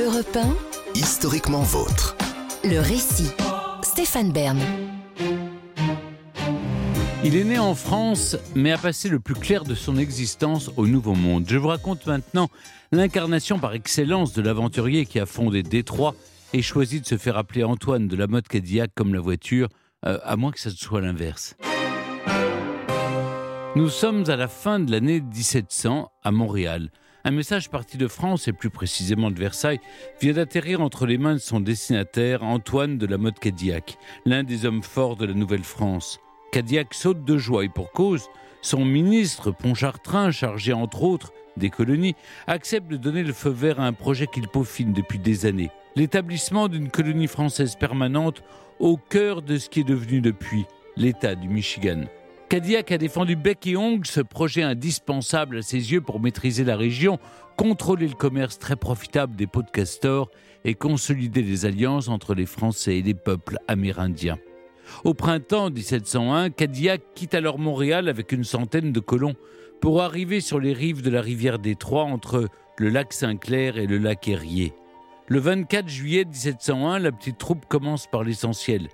[0.00, 0.56] Europe 1,
[0.94, 2.16] Historiquement vôtre.
[2.64, 3.30] le récit.
[3.82, 4.58] Stéphane Bern.
[7.22, 10.86] Il est né en France, mais a passé le plus clair de son existence au
[10.86, 11.44] Nouveau Monde.
[11.46, 12.48] Je vous raconte maintenant
[12.92, 16.14] l'incarnation par excellence de l'aventurier qui a fondé Détroit
[16.54, 19.68] et choisi de se faire appeler Antoine de la mode Cadillac comme la voiture,
[20.06, 21.56] euh, à moins que ça soit l'inverse.
[23.76, 26.90] Nous sommes à la fin de l'année 1700 à Montréal.
[27.22, 29.80] Un message parti de France et plus précisément de Versailles
[30.22, 34.64] vient d'atterrir entre les mains de son destinataire Antoine de la mode Cadillac, l'un des
[34.64, 36.18] hommes forts de la Nouvelle-France.
[36.50, 38.28] Cadillac saute de joie et pour cause,
[38.62, 43.86] son ministre Pontchartrain, chargé entre autres des colonies, accepte de donner le feu vert à
[43.86, 45.70] un projet qu'il peaufine depuis des années.
[45.96, 48.42] L'établissement d'une colonie française permanente
[48.78, 50.64] au cœur de ce qui est devenu depuis
[50.96, 52.04] l'État du Michigan.
[52.50, 56.74] Cadillac a défendu bec et ongle ce projet indispensable à ses yeux pour maîtriser la
[56.74, 57.20] région,
[57.56, 60.32] contrôler le commerce très profitable des pots de castor
[60.64, 64.36] et consolider les alliances entre les Français et les peuples amérindiens.
[65.04, 69.36] Au printemps 1701, Cadillac quitte alors Montréal avec une centaine de colons
[69.80, 73.98] pour arriver sur les rives de la rivière Détroit entre le lac Saint-Clair et le
[73.98, 74.72] lac Erie.
[75.28, 78.88] Le 24 juillet 1701, la petite troupe commence par l'essentiel,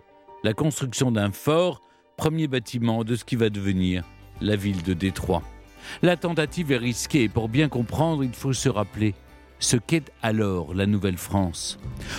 [0.45, 1.81] la construction d'un fort,
[2.17, 4.03] premier bâtiment de ce qui va devenir
[4.41, 5.43] la ville de Détroit.
[6.03, 9.15] La tentative est risquée et pour bien comprendre, il faut se rappeler
[9.59, 11.79] ce qu'est alors la Nouvelle-France.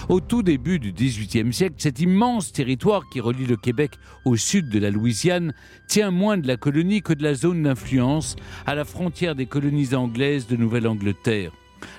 [0.09, 3.91] Au tout début du XVIIIe siècle, cet immense territoire qui relie le Québec
[4.25, 5.53] au sud de la Louisiane
[5.87, 9.93] tient moins de la colonie que de la zone d'influence à la frontière des colonies
[9.93, 11.51] anglaises de Nouvelle-Angleterre.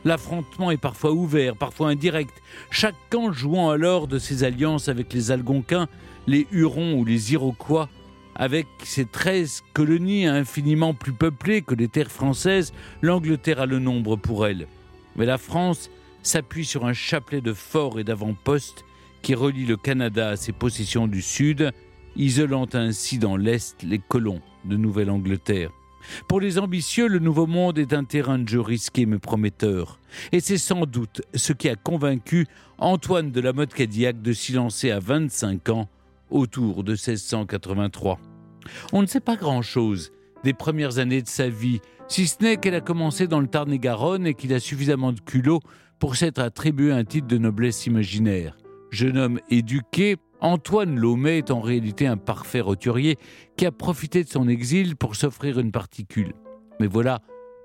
[0.04, 5.30] L'affrontement est parfois ouvert, parfois indirect, chaque camp jouant alors de ses alliances avec les
[5.30, 5.88] Algonquins,
[6.26, 7.88] les Hurons ou les Iroquois,
[8.34, 14.16] avec ses 13 colonies infiniment plus peuplées que les terres françaises, l'Angleterre a le nombre
[14.16, 14.68] pour elle.
[15.16, 15.90] Mais la France
[16.22, 18.84] s'appuie sur un chapelet de forts et d'avant-postes
[19.22, 21.72] qui relie le Canada à ses possessions du Sud,
[22.16, 25.70] isolant ainsi dans l'Est les colons de Nouvelle-Angleterre.
[26.28, 29.98] Pour les ambitieux, le Nouveau Monde est un terrain de jeu risqué mais prometteur.
[30.32, 32.46] Et c'est sans doute ce qui a convaincu
[32.78, 35.88] Antoine de la Motte Cadillac de s'y lancer à 25 ans,
[36.30, 38.18] autour de 1683.
[38.92, 40.12] On ne sait pas grand-chose
[40.44, 44.26] des premières années de sa vie, si ce n'est qu'elle a commencé dans le Tarn-et-Garonne
[44.26, 45.60] et qu'il a suffisamment de culot
[45.98, 48.56] pour s'être attribué un titre de noblesse imaginaire.
[48.90, 53.16] Jeune homme éduqué, Antoine Laumet est en réalité un parfait roturier
[53.56, 56.32] qui a profité de son exil pour s'offrir une particule.
[56.78, 57.20] Mais voilà,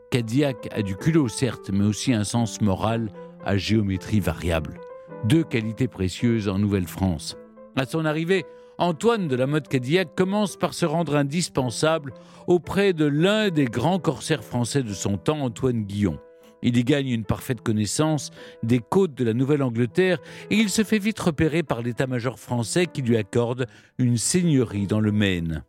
[0.09, 3.11] Cadillac a du culot certes, mais aussi un sens moral
[3.45, 4.79] à géométrie variable.
[5.25, 7.37] Deux qualités précieuses en Nouvelle-France.
[7.75, 8.43] À son arrivée,
[8.79, 12.13] Antoine de la mode Cadillac commence par se rendre indispensable
[12.47, 16.17] auprès de l'un des grands corsaires français de son temps, Antoine Guillon.
[16.63, 18.31] Il y gagne une parfaite connaissance
[18.63, 20.19] des côtes de la Nouvelle-Angleterre
[20.49, 23.67] et il se fait vite repérer par l'état-major français qui lui accorde
[23.99, 25.63] une seigneurie dans le Maine.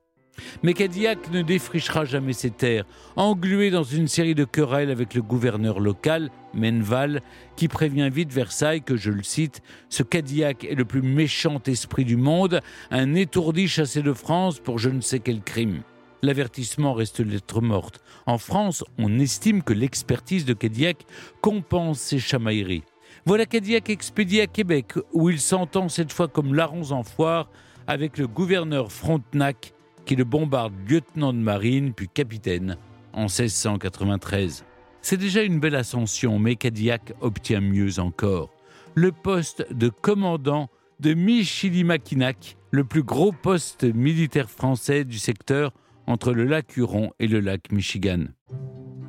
[0.62, 2.84] Mais Cadillac ne défrichera jamais ses terres,
[3.16, 7.22] englué dans une série de querelles avec le gouverneur local, Menval,
[7.56, 12.04] qui prévient vite Versailles que, je le cite, ce Cadillac est le plus méchant esprit
[12.04, 15.82] du monde, un étourdi chassé de France pour je ne sais quel crime.
[16.24, 18.00] L'avertissement reste lettre morte.
[18.24, 21.04] En France, on estime que l'expertise de Cadillac
[21.42, 22.84] compense ses chamailleries.
[23.26, 27.50] Voilà Cadillac expédié à Québec, où il s'entend cette fois comme larrons en foire
[27.86, 29.74] avec le gouverneur Frontenac,
[30.06, 32.78] qui le bombarde lieutenant de marine puis capitaine
[33.12, 34.64] en 1693.
[35.02, 38.48] C'est déjà une belle ascension, mais Cadillac obtient mieux encore.
[38.94, 40.70] Le poste de commandant
[41.00, 45.74] de Michilimackinac, le plus gros poste militaire français du secteur
[46.06, 48.24] entre le lac Huron et le lac Michigan.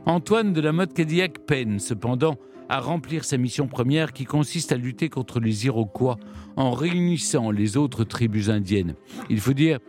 [0.06, 2.38] Antoine de la Motte Cadillac peine cependant
[2.69, 6.17] à remplir sa mission première qui consiste à lutter contre les Iroquois
[6.55, 8.95] en réunissant les autres tribus indiennes.
[9.29, 9.79] Il faut dire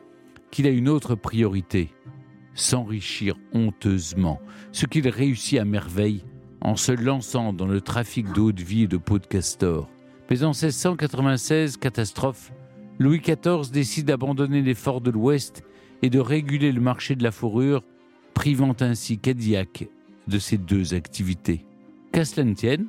[0.51, 1.91] qu'il a une autre priorité,
[2.55, 4.41] s'enrichir honteusement,
[4.73, 6.25] ce qu'il réussit à merveille
[6.61, 9.89] en se lançant dans le trafic d'eau de vie et de peau de castor.
[10.31, 12.53] Mais en 1696, catastrophe,
[12.99, 15.63] Louis XIV décide d'abandonner les forts de l'Ouest
[16.03, 17.83] et de réguler le marché de la fourrure,
[18.35, 19.89] privant ainsi Cadillac
[20.27, 21.65] de ces deux activités.
[22.13, 22.87] Qu'à cela ne tienne,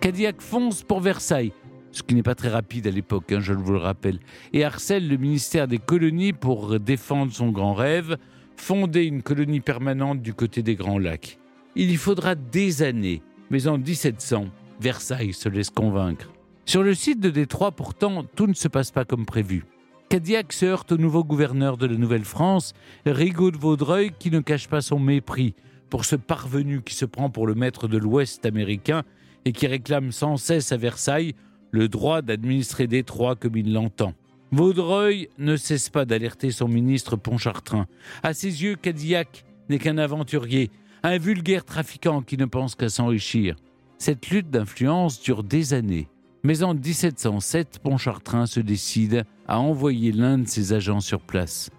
[0.00, 1.52] Cadillac fonce pour Versailles,
[1.92, 4.20] ce qui n'est pas très rapide à l'époque, hein, je vous le rappelle,
[4.52, 8.16] et harcèle le ministère des colonies pour défendre son grand rêve,
[8.56, 11.38] fonder une colonie permanente du côté des Grands Lacs.
[11.76, 14.46] Il y faudra des années, mais en 1700,
[14.80, 16.32] Versailles se laisse convaincre.
[16.64, 19.64] Sur le site de Détroit, pourtant, tout ne se passe pas comme prévu.
[20.08, 22.72] Cadillac se heurte au nouveau gouverneur de la Nouvelle-France,
[23.04, 25.54] Rigaud de Vaudreuil, qui ne cache pas son mépris
[25.90, 29.02] pour ce parvenu qui se prend pour le maître de l'Ouest américain
[29.44, 31.34] et qui réclame sans cesse à Versailles
[31.72, 34.14] le droit d'administrer Détroit comme il l'entend.
[34.50, 37.86] Vaudreuil ne cesse pas d'alerter son ministre Pontchartrain.
[38.22, 40.70] À ses yeux, Cadillac n'est qu'un aventurier,
[41.02, 43.56] un vulgaire trafiquant qui ne pense qu'à s'enrichir.
[43.98, 46.08] Cette lutte d'influence dure des années.
[46.44, 51.70] Mais en 1707, Pontchartrain se décide à envoyer l'un de ses agents sur place.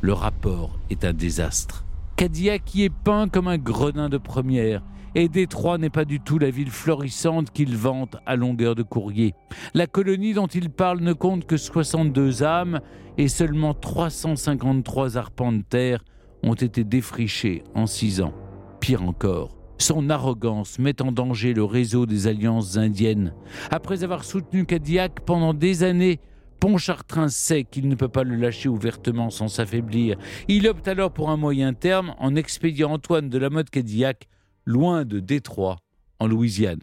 [0.00, 1.84] Le rapport est un désastre.
[2.16, 4.82] Cadillac y est peint comme un gredin de première,
[5.14, 9.34] et Détroit n'est pas du tout la ville florissante qu'il vante à longueur de courrier.
[9.74, 12.80] La colonie dont il parle ne compte que 62 âmes
[13.16, 16.04] et seulement 353 arpents de terre
[16.42, 18.34] ont été défrichés en six ans.
[18.80, 23.32] Pire encore, son arrogance met en danger le réseau des alliances indiennes.
[23.70, 26.20] Après avoir soutenu Cadillac pendant des années,
[26.60, 30.16] Pontchartrain sait qu'il ne peut pas le lâcher ouvertement sans s'affaiblir.
[30.48, 34.28] Il opte alors pour un moyen terme en expédiant Antoine de la Motte Cadillac
[34.64, 35.76] loin de Détroit,
[36.18, 36.80] en Louisiane.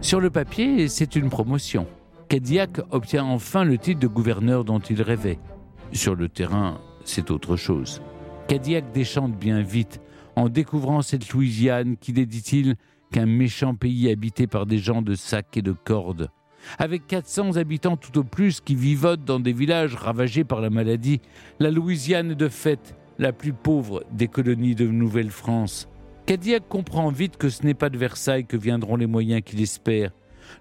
[0.00, 1.86] Sur le papier, c'est une promotion.
[2.28, 5.38] Cadillac obtient enfin le titre de gouverneur dont il rêvait.
[5.92, 8.02] Sur le terrain, c'est autre chose.
[8.48, 10.00] Cadillac déchante bien vite
[10.36, 12.76] en découvrant cette Louisiane qui n'est, dit-il,
[13.12, 16.30] qu'un méchant pays habité par des gens de sacs et de cordes.
[16.78, 21.20] Avec 400 habitants tout au plus qui vivotent dans des villages ravagés par la maladie,
[21.60, 25.88] la Louisiane est de fait la plus pauvre des colonies de Nouvelle-France.
[26.26, 30.10] Cadillac comprend vite que ce n'est pas de Versailles que viendront les moyens qu'il espère.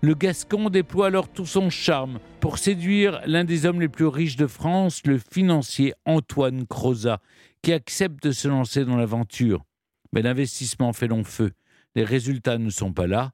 [0.02, 4.36] Le Gascon déploie alors tout son charme pour séduire l'un des hommes les plus riches
[4.36, 7.20] de France, le financier Antoine Crozat,
[7.62, 9.66] qui accepte de se lancer dans l'aventure.
[10.14, 11.52] Mais l'investissement fait long feu.
[11.96, 13.32] Les résultats ne sont pas là.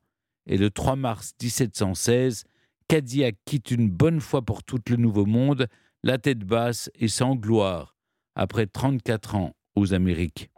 [0.48, 2.46] Et le 3 mars 1716,
[2.94, 5.66] Cadillac quitte une bonne fois pour tout le Nouveau Monde,
[6.04, 7.96] la tête basse et sans gloire,
[8.36, 10.52] après 34 ans aux Amériques.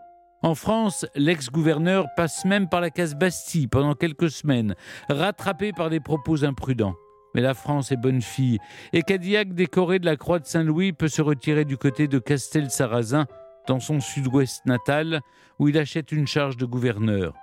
[0.43, 4.75] En France, l'ex-gouverneur passe même par la case Bastille pendant quelques semaines,
[5.07, 6.95] rattrapé par des propos imprudents.
[7.35, 8.59] Mais la France est bonne fille,
[8.91, 13.27] et Cadillac, décoré de la Croix de Saint-Louis, peut se retirer du côté de Castel-Sarrazin,
[13.65, 15.21] dans son sud-ouest natal,
[15.57, 17.33] où il achète une charge de gouverneur.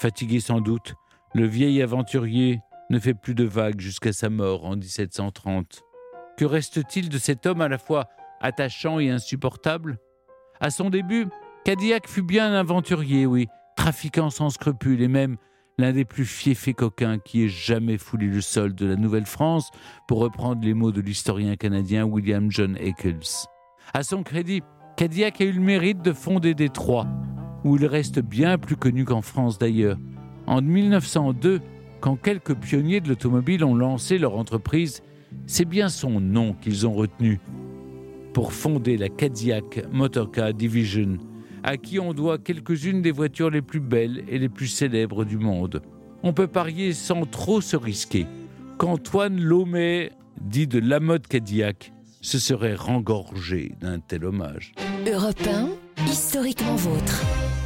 [0.00, 0.96] Fatigué sans doute,
[1.34, 2.58] le vieil aventurier
[2.90, 5.82] ne fait plus de vagues jusqu'à sa mort en 1730.
[6.36, 8.08] Que reste-t-il de cet homme à la fois
[8.40, 9.98] attachant et insupportable?
[10.60, 11.26] À son début,
[11.64, 13.46] Cadillac fut bien un aventurier, oui,
[13.76, 15.36] trafiquant sans scrupules et même
[15.78, 19.70] l'un des plus fiefs coquins qui ait jamais foulé le sol de la Nouvelle-France,
[20.06, 23.46] pour reprendre les mots de l'historien canadien William John Eccles.
[23.94, 24.62] À son crédit,
[24.96, 27.06] Cadillac a eu le mérite de fonder Détroit,
[27.64, 29.96] où il reste bien plus connu qu'en France d'ailleurs.
[30.46, 31.60] En 1902,
[32.00, 35.02] quand quelques pionniers de l'automobile ont lancé leur entreprise,
[35.46, 37.40] c'est bien son nom qu'ils ont retenu
[38.32, 41.18] pour fonder la Cadillac Motorcar Division,
[41.62, 45.36] à qui on doit quelques-unes des voitures les plus belles et les plus célèbres du
[45.36, 45.82] monde.
[46.22, 48.26] On peut parier sans trop se risquer
[48.78, 50.10] qu'Antoine Lomé,
[50.40, 51.92] dit de la mode Cadillac,
[52.22, 54.72] se serait rengorgé d'un tel hommage.
[55.06, 55.48] Europe
[56.06, 57.24] historiquement vôtre.